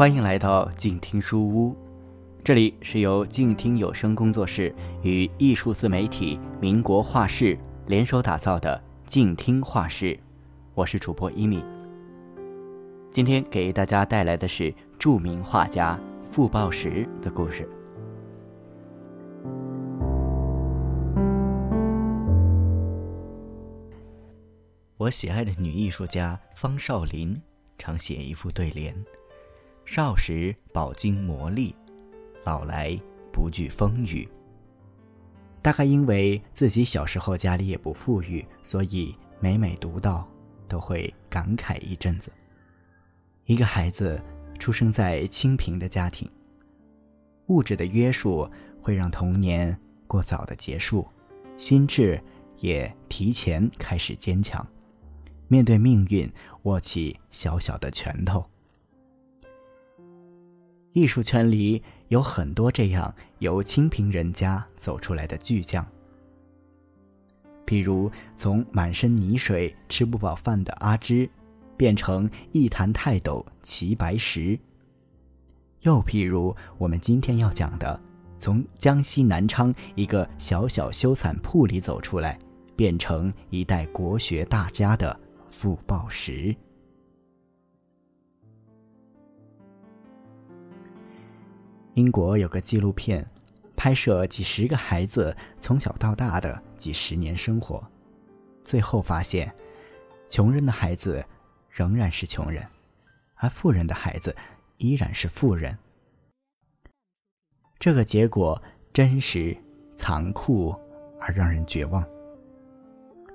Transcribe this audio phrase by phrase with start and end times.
[0.00, 1.76] 欢迎来到静听书屋，
[2.42, 10.18] 这里是由静听有声工作室与艺术自媒体民国画室联手打造的静听画室，
[10.72, 11.62] 我是主播一米。
[13.10, 17.68] 今天给大家带来的是著名画家傅抱石的故事。
[24.96, 27.38] 我喜爱的女艺术家方少林
[27.76, 28.94] 常写一副对联。
[29.84, 31.74] 少时饱经磨砺，
[32.44, 32.98] 老来
[33.32, 34.28] 不惧风雨。
[35.62, 40.26] 大概因为自己小时候家里也不富裕，所以每每读到，
[40.68, 42.32] 都会感慨一阵子。
[43.44, 44.20] 一个孩子
[44.58, 46.30] 出生在清贫的家庭，
[47.48, 48.48] 物质的约束
[48.80, 51.06] 会让童年过早的结束，
[51.58, 52.22] 心智
[52.58, 54.66] 也提前开始坚强，
[55.48, 56.30] 面对命运
[56.62, 58.49] 握起小小的拳头。
[60.92, 65.86] 艺术圈里有很多这样由清贫人家走出来的巨匠，
[67.64, 71.30] 譬如从满身泥水吃不饱饭的阿芝，
[71.76, 74.58] 变成一坛泰斗齐白石；
[75.82, 78.00] 又譬如我们今天要讲的，
[78.40, 82.36] 从江西南昌一个小小修伞铺里走出来，
[82.74, 85.16] 变成一代国学大家的
[85.48, 86.52] 傅抱石。
[91.94, 93.28] 英国有个纪录片，
[93.76, 97.84] 拍摄几十个孩子从小到大的几十年生活，
[98.64, 99.52] 最后发现，
[100.28, 101.24] 穷人的孩子
[101.68, 102.64] 仍然是穷人，
[103.34, 104.34] 而富人的孩子
[104.76, 105.76] 依然是富人。
[107.78, 109.56] 这个结果真实、
[109.96, 110.74] 残酷
[111.18, 112.06] 而让人绝望。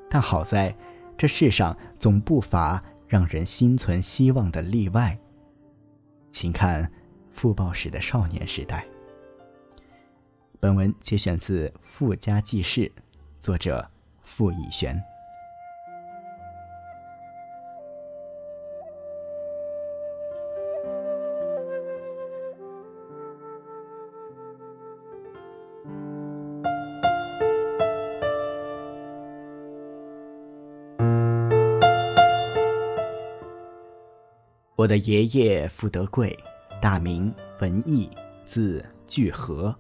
[0.10, 0.74] 但好在，
[1.18, 5.18] 这世上总不乏让人心存希望的例外。
[6.32, 6.90] 请看。
[7.36, 8.88] 傅抱石的少年时代。
[10.58, 12.82] 本文节选自《傅家记事》，
[13.42, 13.86] 作者
[14.22, 15.04] 傅以璇。
[34.78, 36.34] 我的爷爷傅德贵。
[36.86, 38.08] 大名文艺，
[38.46, 39.76] 字巨和，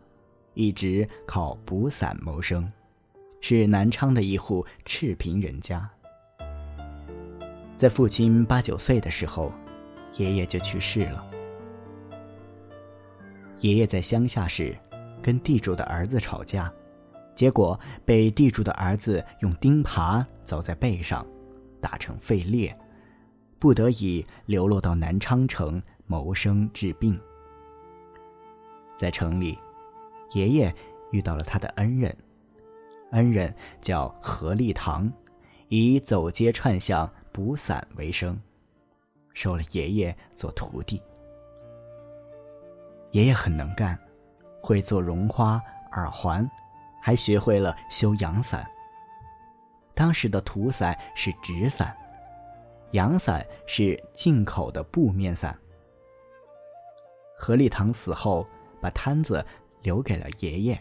[0.56, 2.68] 一直靠补伞谋生，
[3.40, 5.88] 是南昌的一户赤贫人家。
[7.78, 9.54] 在父亲八九岁的时候，
[10.14, 11.24] 爷爷就去世了。
[13.60, 14.76] 爷爷在乡下时，
[15.22, 16.74] 跟地主的儿子吵架，
[17.36, 21.24] 结果被地主的儿子用钉耙凿在背上，
[21.80, 22.76] 打成废裂，
[23.60, 25.80] 不得已流落到南昌城。
[26.08, 27.20] 谋生治病，
[28.96, 29.58] 在城里，
[30.34, 30.74] 爷爷
[31.12, 32.16] 遇到了他的恩人，
[33.12, 35.12] 恩人叫何立堂，
[35.68, 38.40] 以走街串巷补伞为生，
[39.34, 41.02] 收了爷爷做徒弟。
[43.12, 43.98] 爷爷很能干，
[44.62, 45.60] 会做绒花
[45.94, 46.48] 耳环，
[47.02, 48.70] 还学会了修阳伞。
[49.96, 51.96] 当时的土伞是纸伞，
[52.92, 55.58] 阳伞是进口的布面伞。
[57.38, 58.48] 何立堂死后，
[58.82, 59.46] 把摊子
[59.82, 60.80] 留给了爷爷，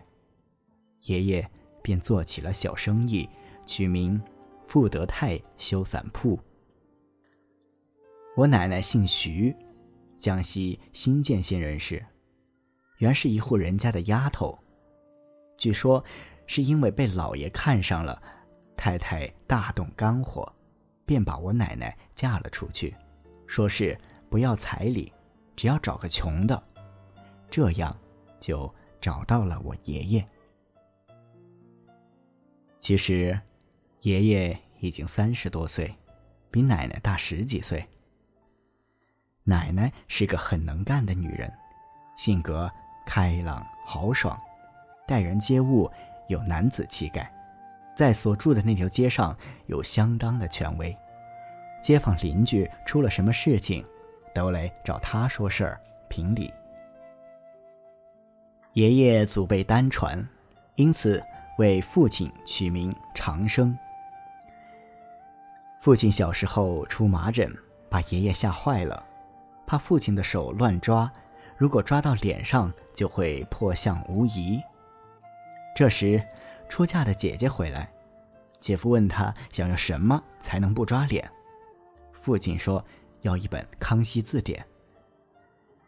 [1.03, 1.51] 爷爷
[1.83, 3.29] 便做起了小生意，
[3.67, 4.21] 取名
[4.67, 6.39] 富德泰修伞铺。
[8.37, 9.55] 我奶奶姓徐，
[10.19, 12.05] 江西新建县人士，
[12.99, 14.59] 原是一户人家的丫头，
[15.59, 16.03] 据说
[16.47, 18.21] 是因为被老爷看上了，
[18.77, 20.51] 太太大动肝火，
[21.05, 22.95] 便把我奶奶嫁了出去，
[23.47, 23.97] 说是
[24.29, 25.13] 不要彩礼。
[25.57, 26.63] 只要找个穷的，
[27.51, 27.97] 这样
[28.41, 30.29] 就找到了我爷爷。
[32.79, 33.39] 其实，
[34.01, 35.95] 爷爷已经三十多岁，
[36.51, 37.85] 比奶奶大十几岁。
[39.45, 41.53] 奶奶是个很能干的女人，
[42.17, 42.71] 性格
[43.07, 44.39] 开朗豪爽，
[45.07, 45.91] 待人接物
[46.29, 47.33] 有男子气概，
[47.97, 49.37] 在所住的那条街上
[49.67, 50.97] 有相当的权威，
[51.83, 53.85] 街坊邻居出了什么事情。
[54.35, 56.53] 都来找他说事儿评理。
[58.73, 60.29] 爷爷祖辈单传，
[60.75, 61.23] 因此
[61.59, 63.79] 为父亲取名长生。
[65.79, 67.55] 父亲小时候出麻疹，
[67.89, 69.01] 把爷爷吓坏了，
[69.65, 71.11] 怕父亲的手乱抓，
[71.57, 74.61] 如果抓到脸上就会破相无疑。
[75.77, 76.21] 这时，
[76.69, 77.89] 出嫁的姐姐回来，
[78.59, 81.31] 姐夫问他想要什么才能不抓脸，
[82.13, 82.85] 父亲说。
[83.25, 84.62] 要一本《康熙字典》，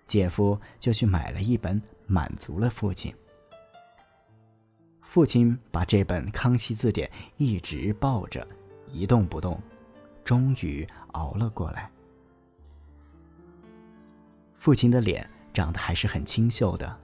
[0.07, 3.15] 姐夫就去买了一本，满足了父亲。
[5.03, 7.07] 父亲把这本《康熙字典》
[7.37, 8.47] 一直抱着，
[8.91, 9.61] 一动不动，
[10.25, 11.91] 终于熬了过来。
[14.57, 16.99] 父亲的脸长得还是很清秀的。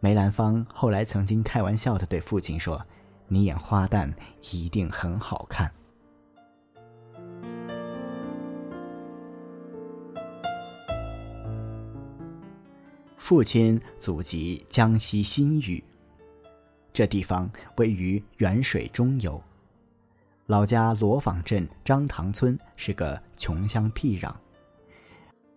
[0.00, 2.84] 梅兰芳后来曾经开玩笑的对父亲说
[3.26, 4.12] ：“你演花旦
[4.52, 5.72] 一定很好看。”
[13.24, 15.82] 父亲祖籍江西新余，
[16.92, 19.42] 这地方位于沅水中游。
[20.44, 24.30] 老家罗坊镇张塘村是个穷乡僻壤。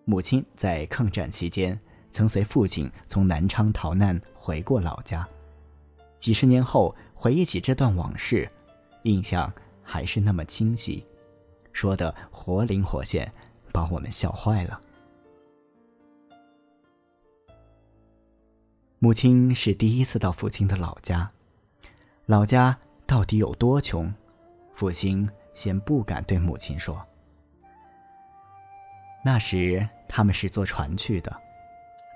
[0.05, 1.77] 母亲在抗战期间
[2.09, 5.27] 曾随父亲从南昌逃难回过老家，
[6.19, 8.49] 几十年后回忆起这段往事，
[9.03, 9.53] 印象
[9.83, 11.05] 还是那么清晰，
[11.73, 13.29] 说的活灵活现，
[13.73, 14.79] 把我们笑坏了。
[18.99, 21.29] 母亲是第一次到父亲的老家，
[22.25, 24.13] 老家到底有多穷，
[24.73, 27.05] 父亲先不敢对母亲说。
[29.23, 29.87] 那时。
[30.09, 31.41] 他们是坐船去的，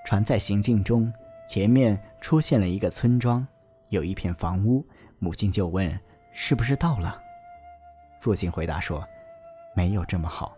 [0.05, 1.11] 船在行进中，
[1.45, 3.45] 前面出现了一个村庄，
[3.89, 4.83] 有一片房屋。
[5.19, 5.99] 母亲就问
[6.31, 7.21] ：“是不是到了？”
[8.21, 9.05] 父亲回答说
[9.75, 10.57] ：“没有这么好。”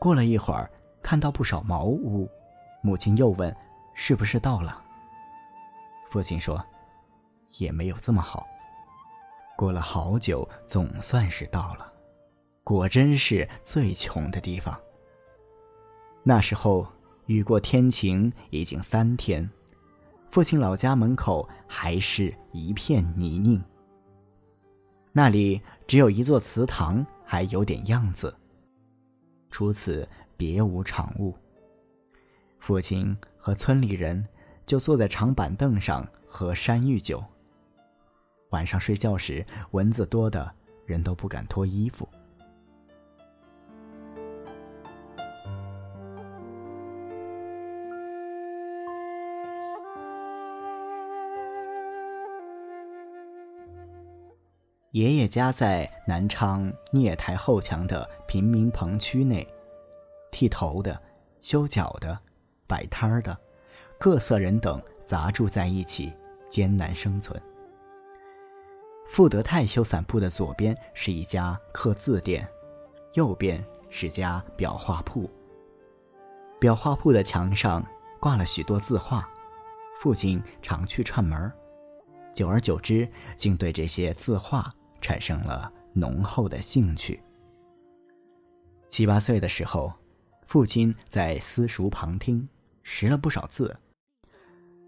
[0.00, 0.68] 过了一会儿，
[1.00, 2.28] 看到不少茅屋，
[2.80, 3.56] 母亲又问
[3.94, 4.82] ：“是不是到了？”
[6.10, 6.64] 父亲说
[7.58, 8.46] ：“也没有这么好。”
[9.56, 11.92] 过了好久，总算是到了，
[12.64, 14.78] 果真是最穷的地方。
[16.22, 16.86] 那时候
[17.26, 19.48] 雨过天晴已经三天，
[20.30, 23.62] 父亲老家门口还是一片泥泞。
[25.12, 28.34] 那里只有一座祠堂还有点样子，
[29.50, 31.36] 除此别无长物。
[32.62, 34.24] 父亲和村里人
[34.64, 37.20] 就坐在长板凳上喝山芋酒。
[38.50, 40.48] 晚上睡觉时蚊子多的
[40.86, 42.08] 人都不敢脱衣服。
[54.92, 59.44] 爷爷家在南昌聂台后墙的贫民棚区内，
[60.30, 60.96] 剃头的、
[61.40, 62.16] 修脚的、
[62.72, 63.36] 摆摊儿的，
[63.98, 66.10] 各色人等杂住在一起，
[66.48, 67.38] 艰难生存。
[69.06, 72.48] 富德泰修伞铺的左边是一家刻字店，
[73.12, 75.30] 右边是家裱画铺。
[76.62, 77.84] 裱画铺的墙上
[78.18, 79.28] 挂了许多字画，
[80.00, 81.52] 父亲常去串门儿，
[82.32, 84.72] 久而久之，竟对这些字画。
[85.02, 87.20] 产生了浓厚的兴趣。
[88.88, 89.92] 七八岁的时候，
[90.46, 92.48] 父亲在私塾旁听，
[92.82, 93.76] 识了不少字。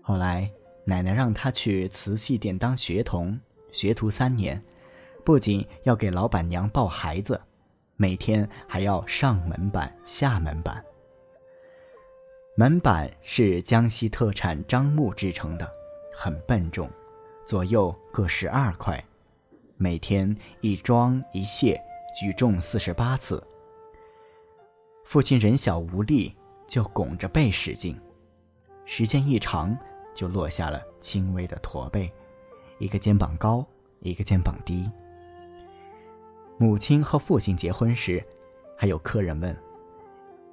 [0.02, 0.50] 后来，
[0.84, 3.38] 奶奶让他去瓷器店当学童，
[3.72, 4.62] 学徒三年，
[5.24, 7.40] 不仅要给老板娘抱孩子，
[7.96, 10.84] 每天还要上门板、下门板。
[12.56, 15.68] 门板是江西特产樟木制成的，
[16.14, 16.88] 很笨重，
[17.44, 19.02] 左右各十二块。
[19.76, 21.80] 每天一装一卸，
[22.14, 23.42] 举重四十八次。
[25.04, 26.34] 父亲人小无力，
[26.66, 27.98] 就拱着背使劲，
[28.84, 29.76] 时间一长，
[30.14, 32.12] 就落下了轻微的驼背，
[32.78, 33.64] 一个肩膀高，
[34.00, 34.90] 一个肩膀低。
[36.56, 38.24] 母亲和父亲结婚时，
[38.76, 39.56] 还有客人问：“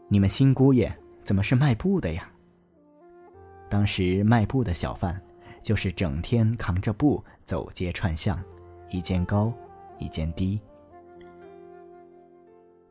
[0.10, 0.92] 你们新姑爷
[1.24, 2.32] 怎么是卖布的呀？”
[3.70, 5.22] 当时卖布的小贩，
[5.62, 8.44] 就是整天扛着布走街串巷。
[8.90, 9.54] 一肩高，
[10.00, 10.60] 一肩低。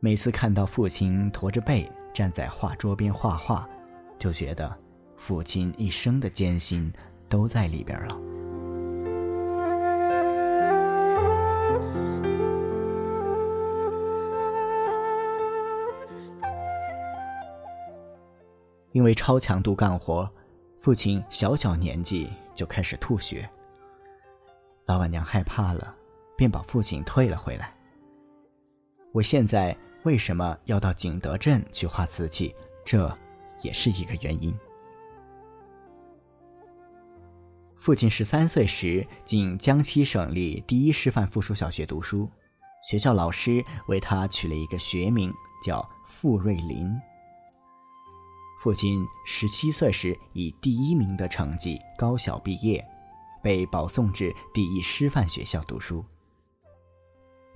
[0.02, 3.69] 每次看到父亲驼着背站在画桌边画画，
[4.19, 4.75] 就觉得
[5.19, 6.90] 父亲一生的艰辛
[7.28, 8.19] 都在里边了。
[18.92, 20.28] 因为超强度干活，
[20.78, 23.47] 父亲小小年纪就开始吐血。
[24.87, 25.95] 老板娘害怕了，
[26.38, 27.75] 便把父亲退了回来。
[29.12, 32.54] 我现在为什么要到景德镇去画瓷器？
[32.85, 33.14] 这
[33.62, 34.54] 也是一个原因。
[37.76, 42.28] 父亲十三岁时进江西省立第一师范附属小学读书，
[42.83, 45.33] 学校老师为他取了一个学名，
[45.64, 46.95] 叫傅瑞林。
[48.61, 52.85] 父亲十七岁时以第一名的成绩高小毕业。
[53.42, 56.04] 被保送至第一师范学校读书，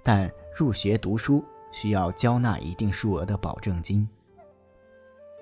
[0.03, 4.09] 但入学读书需要交纳一定数额的保证金。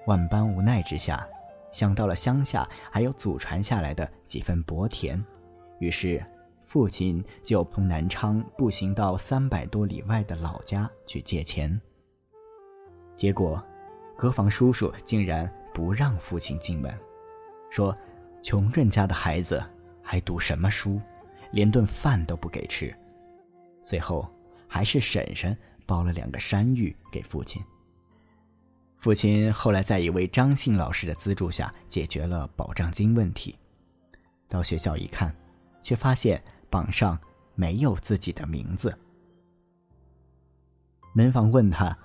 [0.06, 1.24] 万般无奈之下，
[1.70, 5.22] 想到了乡下还有祖传下来的几分薄田，
[5.78, 6.24] 于是
[6.62, 11.78] 父亲就从南昌步行到三百多里外的老家去借钱。
[13.14, 13.62] 结果，
[14.16, 16.90] 隔房叔叔竟然不让父亲进门，
[17.70, 17.94] 说
[18.42, 19.62] ：“穷人家的孩子
[20.02, 20.98] 还读什么书，
[21.50, 22.92] 连顿饭都不给吃。”
[23.84, 24.26] 最后，
[24.66, 27.62] 还是婶婶包了两个山芋给父亲。
[28.98, 33.58] 父亲后来在一位张姓老师的资助下解决了保障金问题。
[34.48, 35.34] 到学校一看，
[35.82, 37.18] 却发现榜上
[37.54, 38.96] 没有自己的名字。
[41.14, 41.98] 门房问他：“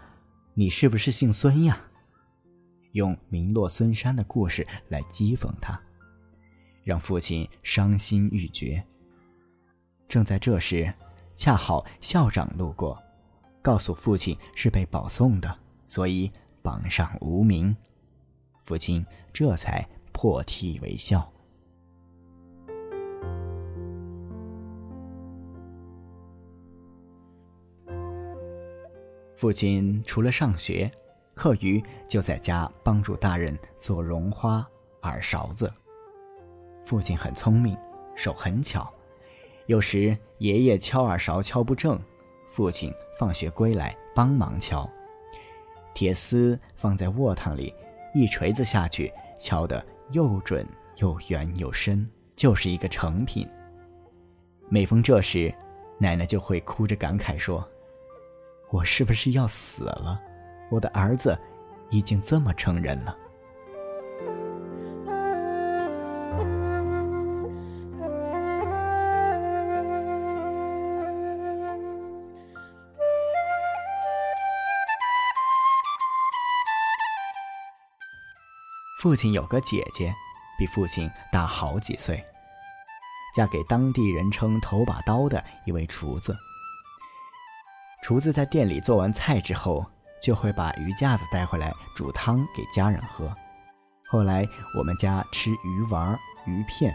[0.56, 1.80] 你是不是姓孙呀？”
[2.94, 5.80] 用名落孙山的故事来讥讽他，
[6.84, 8.84] 让父亲伤心欲绝。
[10.08, 10.92] 正在这时，
[11.36, 13.02] 恰好校长路过，
[13.68, 15.54] 告诉父亲是被保送的，
[15.90, 16.32] 所以。
[16.64, 17.74] 榜上无名，
[18.66, 21.32] 父亲这才破涕为笑。
[29.38, 30.92] 父亲除了上学，
[31.36, 34.68] 课余就在家帮助大人做绒花、
[35.04, 35.72] 耳勺子。
[36.86, 37.78] 父亲很聪明，
[38.14, 38.94] 手很巧，
[39.68, 41.98] 有时爷爷敲耳勺敲不正，
[42.58, 44.90] 父亲放学归来帮忙敲。
[45.94, 47.72] 铁丝放在卧堂里，
[48.16, 53.48] 一锤子下去，敲得又准又圆又深，就是一个成品。
[54.70, 55.54] 每逢这时，
[56.00, 57.64] 奶奶就会哭着感慨说
[58.74, 60.20] ：“我是不是要死了？
[60.72, 61.38] 我的儿子
[61.92, 63.16] 已经这么成人了。”
[78.98, 80.12] 父亲有个姐姐，
[80.58, 82.26] 比父亲大好几岁，
[83.36, 86.36] 嫁给当地人称“头把刀”的一位厨子。
[88.02, 89.86] 厨子在店里做完菜之后，
[90.20, 93.32] 就会把鱼架子带回来煮汤给家人喝。
[94.10, 94.44] 后来
[94.76, 96.92] 我们家吃鱼丸、鱼片，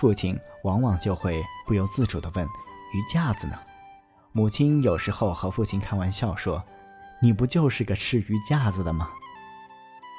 [0.00, 2.44] 父亲往往就会不由自主地问
[2.92, 3.56] ：“鱼架子呢？”
[4.34, 6.64] 母亲有时候和父亲开玩笑说
[7.22, 9.08] ：“你不就是个吃鱼架子的吗？”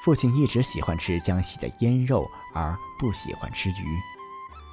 [0.02, 4.00] 父亲一直喜欢吃江西的腌肉，而不喜欢吃鱼，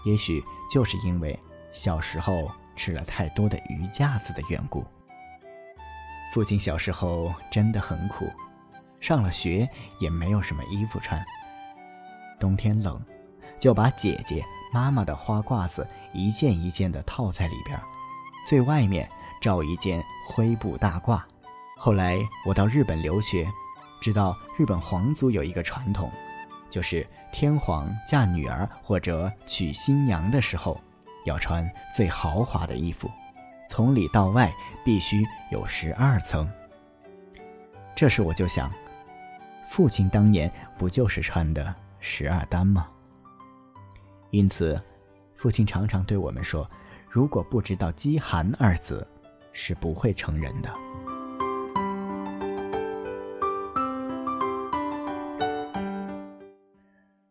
[0.04, 1.40] 也许就是因为
[1.72, 4.84] 小时候吃了太多的鱼架子的缘故。
[6.34, 8.28] 父亲小时候真的很苦，
[9.00, 9.70] 上了学
[10.00, 11.24] 也没有什么衣服穿。
[12.40, 13.00] 冬天冷，
[13.60, 14.44] 就把姐姐
[14.74, 17.80] 妈妈的花褂子一件一件的套在里边，
[18.48, 19.08] 最外面
[19.40, 21.22] 罩一件灰布大褂。
[21.78, 22.18] 后来
[22.48, 23.48] 我到日本留学。
[24.02, 26.10] 知道日本皇族有一个传统，
[26.70, 30.80] 就是天皇嫁女儿或者娶新娘的时候，
[31.26, 33.10] 要穿最豪华的衣服，
[33.68, 34.52] 从里到外
[34.86, 36.50] 必须有十二层。
[37.96, 38.72] 这时我就想，
[39.68, 42.88] 父亲当年不就是穿的十二单吗？
[44.32, 44.82] 因此，
[45.36, 46.66] 父亲常常对我们说
[47.10, 49.06] ：“如果不知道饥寒二字，
[49.52, 50.72] 是不会成人的。”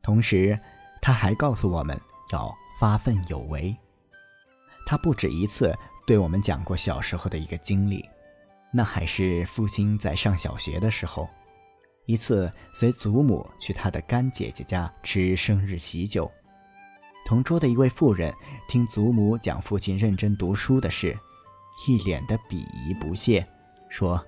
[0.08, 0.58] 同时，
[1.02, 1.94] 他还告诉我们
[2.32, 2.50] 要
[2.80, 3.76] 发奋有为。
[4.86, 8.02] 他不止一次对我们讲过小时候的一个经历，
[8.72, 11.28] 那还是父亲在上小学的时候，
[12.06, 16.32] 一次随祖母去他的干姐姐家吃生日喜酒，
[17.26, 18.34] 同桌的一位妇人
[18.66, 21.14] 听祖母讲父亲认真读书的事，
[21.86, 23.46] 一脸的鄙夷不屑，
[23.90, 24.24] 说：“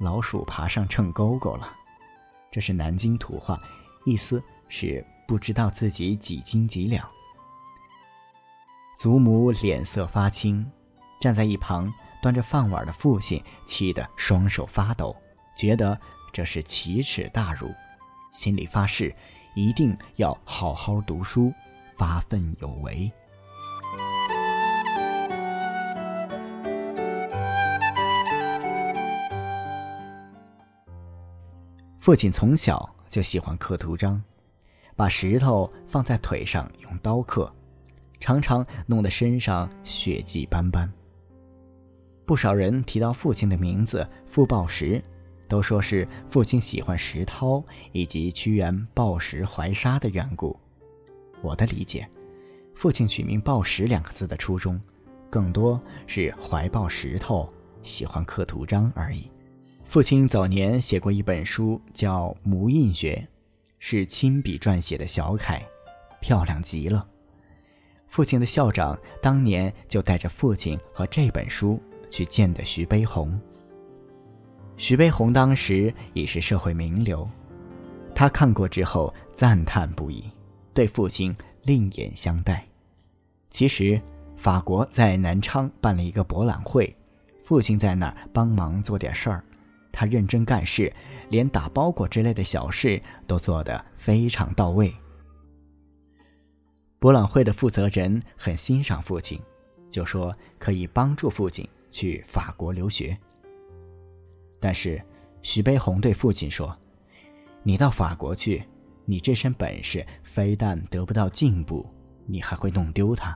[0.00, 1.70] 老鼠爬上秤钩钩了。”
[2.50, 3.60] 这是南京土话，
[4.06, 4.42] 意思。
[4.68, 7.08] 是不知道自己几斤几两。
[8.98, 10.64] 祖母脸色发青，
[11.20, 11.92] 站在一旁
[12.22, 15.14] 端着饭碗的父亲气得双手发抖，
[15.56, 15.98] 觉得
[16.32, 17.74] 这是奇耻大辱，
[18.32, 19.14] 心里发誓
[19.54, 21.52] 一定要好好读书，
[21.96, 23.12] 发奋有为。
[31.98, 34.22] 父亲从小就喜欢刻图章。
[34.96, 37.52] 把石头放在腿上用刀刻，
[38.18, 40.90] 常常弄得身上血迹斑斑。
[42.24, 45.00] 不少人提到父亲的名字傅抱石，
[45.46, 47.62] 都说是父亲喜欢石涛
[47.92, 50.58] 以及屈原抱石怀沙的缘故。
[51.42, 52.08] 我的理解，
[52.74, 54.80] 父亲取名抱石两个字的初衷，
[55.30, 57.48] 更多是怀抱石头，
[57.82, 59.30] 喜欢刻图章而已。
[59.84, 63.28] 父亲早年写过一本书，叫《模印学》，
[63.88, 65.62] 是亲笔撰写的小楷，
[66.20, 67.06] 漂亮极了。
[68.08, 73.40] 父亲的校长当年就带着父亲和这本书去见的徐悲鸿。
[74.76, 77.30] 徐悲鸿当时已是社会名流，
[78.12, 80.24] 他看过之后赞叹不已，
[80.74, 82.66] 对父亲另眼相待。
[83.50, 84.02] 其实，
[84.36, 86.92] 法国在南昌办了一个博览会，
[87.40, 89.44] 父亲在那儿帮忙做点事儿，
[89.98, 90.92] 他认真干事，
[91.30, 94.94] 连打包裹之类的小事都做得非常到位。
[96.98, 99.40] 博览会的负责人很欣赏父亲，
[99.88, 103.16] 就说可以帮助父亲去法国留学。
[104.60, 105.02] 但是
[105.40, 106.76] 徐悲鸿对父亲说
[107.64, 108.62] ：“你到法国去，
[109.06, 111.88] 你这身本事非但得不到进步，
[112.26, 113.34] 你还会弄丢它。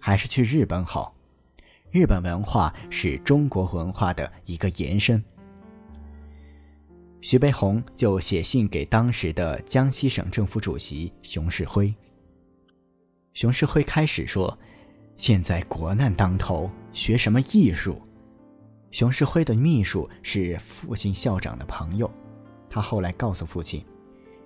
[0.00, 1.14] 还是去日本好，
[1.90, 5.22] 日本文化是中国文化的一个延伸。”
[7.28, 11.92] 徐悲鸿就写信给当时的江西省政府主席熊式辉。
[13.34, 14.56] 熊式辉开始说
[15.18, 18.00] ：“现在国难当头，学什么艺术？”
[18.92, 22.08] 熊式辉的秘书是父亲校长的朋友，
[22.70, 23.84] 他后来告诉父亲，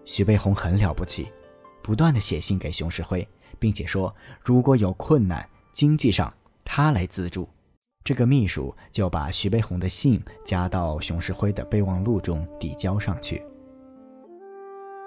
[0.07, 1.29] 徐悲鸿很了不起，
[1.83, 6.33] 不断的写信给熊式辉，并且说如果有困难，经济上
[6.65, 7.47] 他来资助。
[8.11, 13.40] 这个秘书就把徐悲鸿的信加到熊式辉的备忘录中递交上去。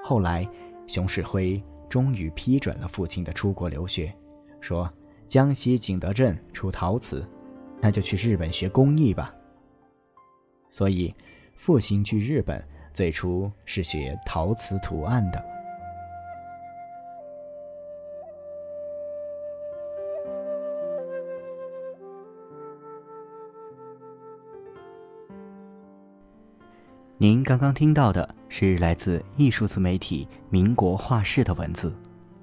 [0.01, 0.47] 后来，
[0.87, 1.61] 熊式辉。
[1.89, 4.15] 终于批准了父亲的出国留学，
[4.61, 4.89] 说
[5.27, 7.27] 江西景德镇出陶瓷，
[7.81, 9.35] 那就去日本学工艺吧。
[10.69, 11.13] 所以，
[11.55, 15.43] 父亲去日本最初是学陶瓷图案的。
[27.19, 31.93] 您刚刚听到的是来自艺术自媒体“民国画室”的文字，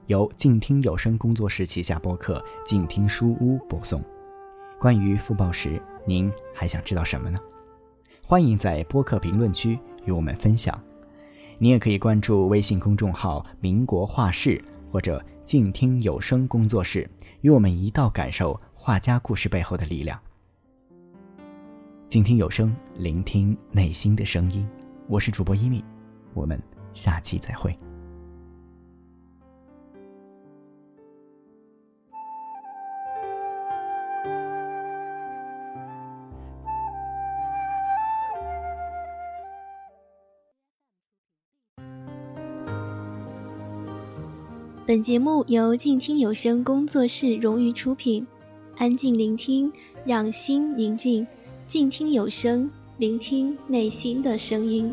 [0.07, 4.01] 由静听有声工作室旗下播客“静听书屋”播送。
[4.79, 7.39] 关于傅抱石，您还想知道什么呢？
[8.23, 10.81] 欢迎在播客评论区与我们分享。
[11.59, 17.11] 您也可以关注微信公众号“民国画室”或者“静听有声工作室”，
[17.43, 20.19] 与我们一道感受画家故事背后的力量。
[22.11, 24.67] 静听有声，聆听内心的声音。
[25.07, 25.85] 我是主播一米，
[26.35, 26.61] 我们
[26.93, 27.73] 下期再会。
[44.85, 48.27] 本节目由静听有声工作室荣誉出品，
[48.79, 49.73] 安静聆听，
[50.05, 51.25] 让心宁静。
[51.71, 54.93] 静听有声，聆听内心的声音。